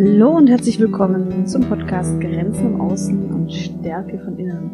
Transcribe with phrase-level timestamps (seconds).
[0.00, 4.70] Hallo und herzlich willkommen zum Podcast Grenzen im Außen und Stärke von Innen.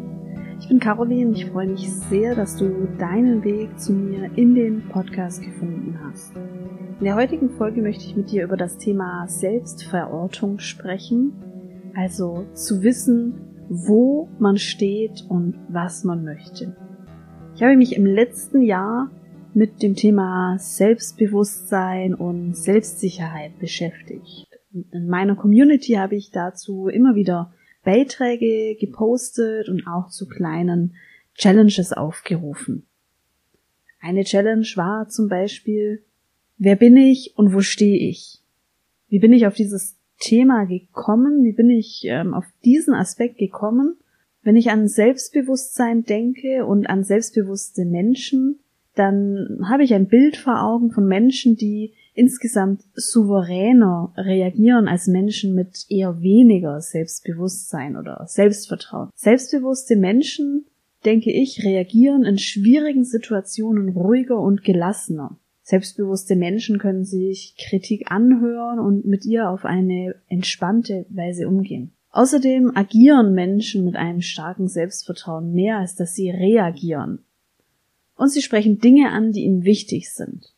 [0.59, 4.87] Ich bin Caroline, ich freue mich sehr, dass du deinen Weg zu mir in den
[4.87, 6.35] Podcast gefunden hast.
[6.99, 11.33] In der heutigen Folge möchte ich mit dir über das Thema Selbstverortung sprechen,
[11.95, 13.33] also zu wissen,
[13.67, 16.75] wo man steht und was man möchte.
[17.55, 19.09] Ich habe mich im letzten Jahr
[19.55, 24.44] mit dem Thema Selbstbewusstsein und Selbstsicherheit beschäftigt
[24.91, 27.53] in meiner Community habe ich dazu immer wieder
[27.83, 30.95] Beiträge gepostet und auch zu kleinen
[31.35, 32.85] Challenges aufgerufen.
[34.01, 36.03] Eine Challenge war zum Beispiel,
[36.57, 38.41] wer bin ich und wo stehe ich?
[39.07, 41.43] Wie bin ich auf dieses Thema gekommen?
[41.43, 43.97] Wie bin ich ähm, auf diesen Aspekt gekommen?
[44.43, 48.59] Wenn ich an Selbstbewusstsein denke und an selbstbewusste Menschen,
[48.93, 55.53] dann habe ich ein Bild vor Augen von Menschen, die insgesamt souveräner reagieren als Menschen
[55.53, 59.09] mit eher weniger Selbstbewusstsein oder Selbstvertrauen.
[59.13, 60.65] Selbstbewusste Menschen,
[61.03, 65.37] denke ich, reagieren in schwierigen Situationen ruhiger und gelassener.
[65.61, 71.91] Selbstbewusste Menschen können sich Kritik anhören und mit ihr auf eine entspannte Weise umgehen.
[72.11, 77.25] Außerdem agieren Menschen mit einem starken Selbstvertrauen mehr, als dass sie reagieren.
[78.15, 80.54] Und sie sprechen Dinge an, die ihnen wichtig sind.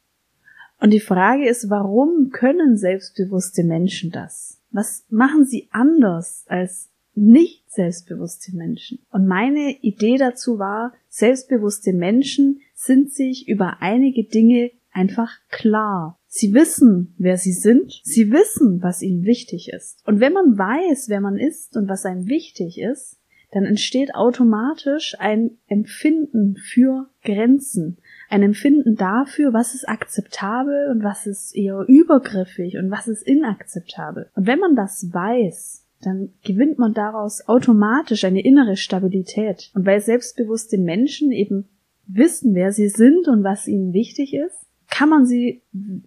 [0.80, 4.62] Und die Frage ist, warum können selbstbewusste Menschen das?
[4.72, 9.00] Was machen sie anders als nicht selbstbewusste Menschen?
[9.12, 16.20] Und meine Idee dazu war, selbstbewusste Menschen sind sich über einige Dinge einfach klar.
[16.28, 18.02] Sie wissen, wer sie sind.
[18.04, 20.06] Sie wissen, was ihnen wichtig ist.
[20.06, 23.18] Und wenn man weiß, wer man ist und was einem wichtig ist,
[23.52, 27.98] dann entsteht automatisch ein Empfinden für Grenzen,
[28.30, 34.30] ein Empfinden dafür, was ist akzeptabel und was ist eher übergriffig und was ist inakzeptabel.
[34.36, 39.72] Und wenn man das weiß, dann gewinnt man daraus automatisch eine innere Stabilität.
[39.74, 41.66] Und weil selbstbewusste Menschen eben
[42.06, 45.64] wissen, wer sie sind und was ihnen wichtig ist, kann man sie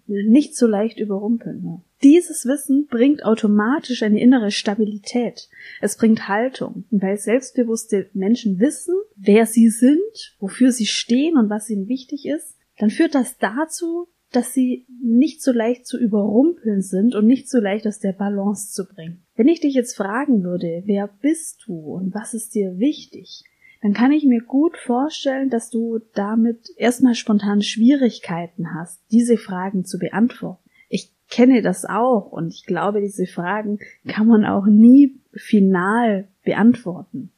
[0.06, 1.82] nicht so leicht überrumpeln.
[2.02, 5.50] Dieses Wissen bringt automatisch eine innere Stabilität.
[5.82, 6.84] Es bringt Haltung.
[6.90, 12.26] Und weil selbstbewusste Menschen wissen, wer sie sind, wofür sie stehen und was ihnen wichtig
[12.26, 17.48] ist, dann führt das dazu, dass sie nicht so leicht zu überrumpeln sind und nicht
[17.48, 19.24] so leicht aus der Balance zu bringen.
[19.34, 23.42] Wenn ich dich jetzt fragen würde, wer bist du und was ist dir wichtig,
[23.82, 29.84] dann kann ich mir gut vorstellen, dass du damit erstmal spontan Schwierigkeiten hast, diese Fragen
[29.84, 30.70] zu beantworten
[31.30, 37.32] kenne das auch und ich glaube, diese Fragen kann man auch nie final beantworten.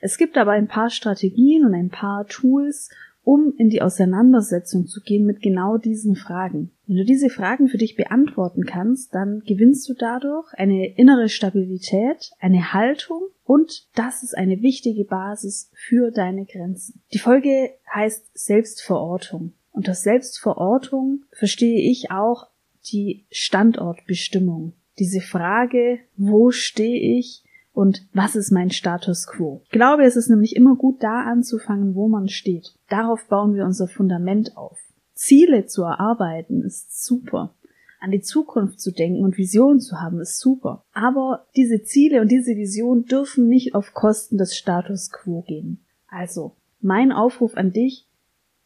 [0.00, 2.90] Es gibt aber ein paar Strategien und ein paar Tools,
[3.28, 6.70] um in die Auseinandersetzung zu gehen mit genau diesen Fragen.
[6.86, 12.30] Wenn du diese Fragen für dich beantworten kannst, dann gewinnst du dadurch eine innere Stabilität,
[12.38, 17.02] eine Haltung und das ist eine wichtige Basis für deine Grenzen.
[17.12, 19.52] Die Folge heißt Selbstverortung.
[19.72, 22.46] Unter Selbstverortung verstehe ich auch
[22.90, 24.72] die Standortbestimmung.
[24.98, 27.44] Diese Frage, wo stehe ich
[27.78, 29.62] und was ist mein Status quo?
[29.66, 32.74] Ich glaube, es ist nämlich immer gut da anzufangen, wo man steht.
[32.88, 34.76] Darauf bauen wir unser Fundament auf.
[35.14, 37.54] Ziele zu erarbeiten ist super.
[38.00, 40.84] An die Zukunft zu denken und Visionen zu haben ist super.
[40.92, 45.78] Aber diese Ziele und diese Vision dürfen nicht auf Kosten des Status quo gehen.
[46.08, 48.08] Also, mein Aufruf an dich,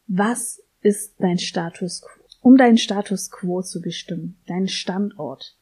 [0.07, 2.23] was ist dein Status quo?
[2.43, 5.57] um deinen Status quo zu bestimmen, deinen Standort.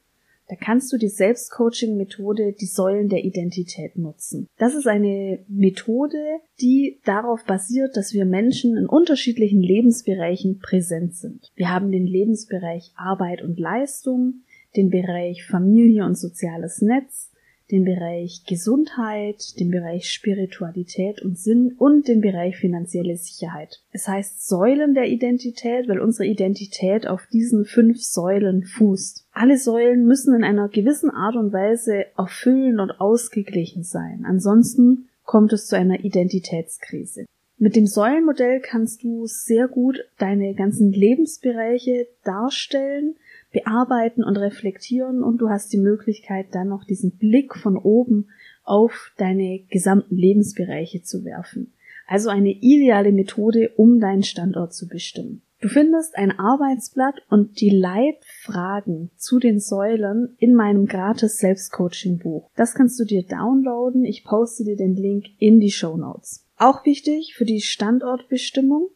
[0.51, 4.49] Da kannst du die Selbstcoaching-Methode, die Säulen der Identität nutzen.
[4.59, 6.19] Das ist eine Methode,
[6.61, 11.53] die darauf basiert, dass wir Menschen in unterschiedlichen Lebensbereichen präsent sind.
[11.55, 14.43] Wir haben den Lebensbereich Arbeit und Leistung,
[14.77, 17.30] den Bereich Familie und soziales Netz,
[17.71, 23.81] den Bereich Gesundheit, den Bereich Spiritualität und Sinn und den Bereich finanzielle Sicherheit.
[23.93, 29.27] Es heißt Säulen der Identität, weil unsere Identität auf diesen fünf Säulen fußt.
[29.33, 34.25] Alle Säulen müssen in einer gewissen Art und Weise erfüllen und ausgeglichen sein.
[34.27, 37.27] Ansonsten kommt es zu einer Identitätskrise.
[37.63, 43.17] Mit dem Säulenmodell kannst du sehr gut deine ganzen Lebensbereiche darstellen,
[43.53, 48.29] bearbeiten und reflektieren und du hast die Möglichkeit dann noch diesen Blick von oben
[48.63, 51.73] auf deine gesamten Lebensbereiche zu werfen.
[52.07, 55.43] Also eine ideale Methode, um deinen Standort zu bestimmen.
[55.61, 62.51] Du findest ein Arbeitsblatt und die Leitfragen zu den Säulen in meinem gratis Selbstcoaching Buch.
[62.57, 64.05] Das kannst du dir downloaden.
[64.05, 66.47] Ich poste dir den Link in die Show Notes.
[66.57, 68.89] Auch wichtig für die Standortbestimmung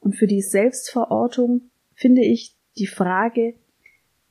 [0.00, 3.54] und für die Selbstverortung finde ich die Frage,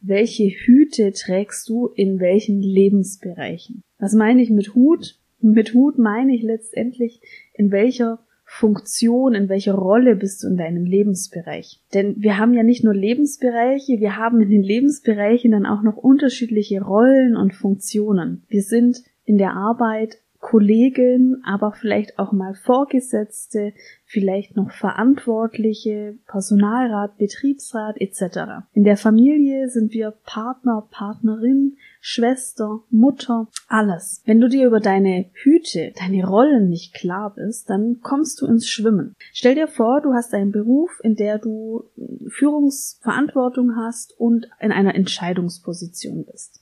[0.08, 3.84] welche Hüte trägst du in welchen Lebensbereichen.
[4.00, 5.20] Was meine ich mit Hut?
[5.42, 7.22] Mit Hut meine ich letztendlich,
[7.54, 11.82] in welcher Funktion, in welcher Rolle bist du in deinem Lebensbereich.
[11.94, 15.98] Denn wir haben ja nicht nur Lebensbereiche, wir haben in den Lebensbereichen dann auch noch
[15.98, 18.44] unterschiedliche Rollen und Funktionen.
[18.48, 23.74] Wir sind in der Arbeit Kollegen, aber vielleicht auch mal Vorgesetzte,
[24.06, 28.68] vielleicht noch Verantwortliche, Personalrat, Betriebsrat etc.
[28.74, 34.22] In der Familie sind wir Partner, Partnerin, Schwester, Mutter, alles.
[34.26, 38.68] Wenn du dir über deine Hüte, deine Rollen nicht klar bist, dann kommst du ins
[38.70, 39.16] Schwimmen.
[39.34, 41.86] Stell dir vor, du hast einen Beruf, in der du
[42.28, 46.62] Führungsverantwortung hast und in einer Entscheidungsposition bist.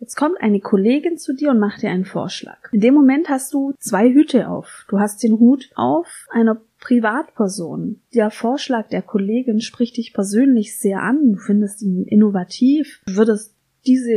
[0.00, 2.58] Jetzt kommt eine Kollegin zu dir und macht dir einen Vorschlag.
[2.72, 4.86] In dem Moment hast du zwei Hüte auf.
[4.88, 8.00] Du hast den Hut auf einer Privatperson.
[8.14, 11.32] Der Vorschlag der Kollegin spricht dich persönlich sehr an.
[11.32, 13.00] Du findest ihn innovativ.
[13.06, 13.54] Du würdest
[13.86, 14.12] diese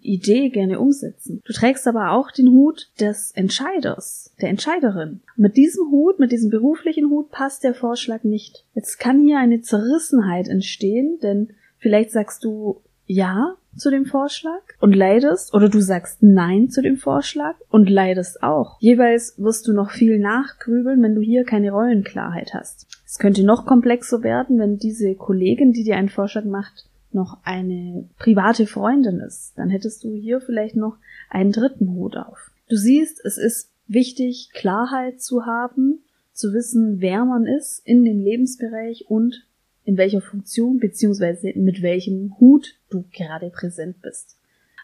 [0.00, 1.42] Idee gerne umsetzen.
[1.44, 5.20] Du trägst aber auch den Hut des Entscheiders, der Entscheiderin.
[5.36, 8.64] Mit diesem Hut, mit diesem beruflichen Hut passt der Vorschlag nicht.
[8.74, 14.94] Jetzt kann hier eine Zerrissenheit entstehen, denn vielleicht sagst du, ja, zu dem Vorschlag und
[14.94, 18.76] leidest oder du sagst Nein zu dem Vorschlag und leidest auch.
[18.80, 22.86] Jeweils wirst du noch viel nachgrübeln, wenn du hier keine Rollenklarheit hast.
[23.06, 28.08] Es könnte noch komplexer werden, wenn diese Kollegin, die dir einen Vorschlag macht, noch eine
[28.18, 29.52] private Freundin ist.
[29.56, 30.96] Dann hättest du hier vielleicht noch
[31.30, 32.50] einen dritten Hut auf.
[32.68, 36.00] Du siehst, es ist wichtig, Klarheit zu haben,
[36.32, 39.46] zu wissen, wer man ist in dem Lebensbereich und
[39.86, 41.58] in welcher Funktion bzw.
[41.58, 44.36] mit welchem Hut du gerade präsent bist.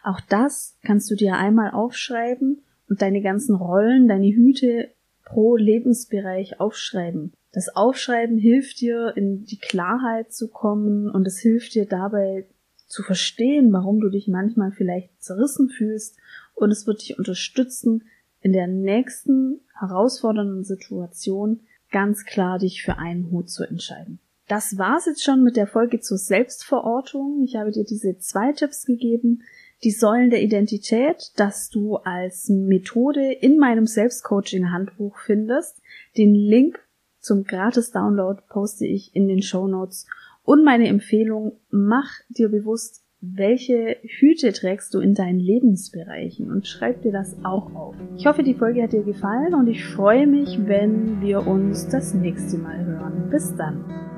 [0.04, 4.90] Auch das kannst du dir einmal aufschreiben und deine ganzen Rollen, deine Hüte
[5.24, 7.32] pro Lebensbereich aufschreiben.
[7.52, 12.46] Das Aufschreiben hilft dir, in die Klarheit zu kommen und es hilft dir dabei
[12.86, 16.16] zu verstehen, warum du dich manchmal vielleicht zerrissen fühlst
[16.54, 18.04] und es wird dich unterstützen,
[18.40, 21.60] in der nächsten herausfordernden Situation
[21.90, 24.20] ganz klar dich für einen Hut zu entscheiden.
[24.52, 27.42] Das war's jetzt schon mit der Folge zur Selbstverortung.
[27.42, 29.44] Ich habe dir diese zwei Tipps gegeben.
[29.82, 35.80] Die Säulen der Identität, dass du als Methode in meinem Selbstcoaching-Handbuch findest.
[36.18, 36.78] Den Link
[37.18, 40.06] zum Gratis-Download poste ich in den Show Notes.
[40.42, 47.00] Und meine Empfehlung, mach dir bewusst, welche Hüte trägst du in deinen Lebensbereichen und schreib
[47.00, 47.94] dir das auch auf.
[48.18, 52.12] Ich hoffe, die Folge hat dir gefallen und ich freue mich, wenn wir uns das
[52.12, 53.30] nächste Mal hören.
[53.30, 54.11] Bis dann.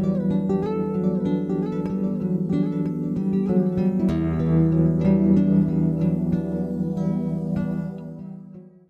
[0.00, 0.57] Thank you.